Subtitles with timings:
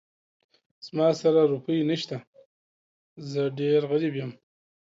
[0.85, 2.17] زما سره روپۍ نه شته،
[3.31, 4.31] زه ډېر غريب يم.